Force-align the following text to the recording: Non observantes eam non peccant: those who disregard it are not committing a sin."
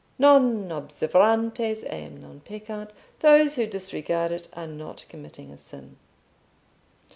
Non 0.17 0.71
observantes 0.71 1.83
eam 1.83 2.19
non 2.21 2.39
peccant: 2.43 2.89
those 3.19 3.53
who 3.53 3.67
disregard 3.67 4.31
it 4.31 4.47
are 4.53 4.65
not 4.65 5.05
committing 5.09 5.51
a 5.51 5.59
sin." 5.59 5.95